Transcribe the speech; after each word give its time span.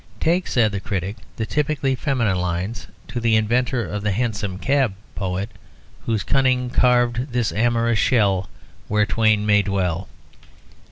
"Take," 0.19 0.47
said 0.47 0.71
the 0.71 0.79
critic, 0.79 1.17
"the 1.35 1.45
typically 1.45 1.93
feminine 1.93 2.39
lines, 2.39 2.87
'To 3.07 3.19
the 3.19 3.35
Inventor 3.35 3.85
of 3.85 4.01
The 4.01 4.09
Hansom 4.09 4.57
Cab' 4.57 4.95
'Poet, 5.13 5.51
whose 6.07 6.23
cunning 6.23 6.71
carved 6.71 7.31
this 7.33 7.51
amorous 7.51 7.99
shell, 7.99 8.49
Where 8.87 9.05
twain 9.05 9.45
may 9.45 9.61
dwell.'" 9.61 10.07